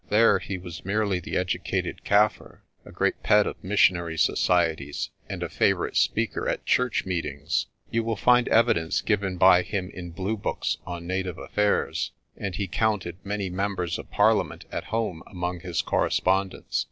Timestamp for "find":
8.15-8.47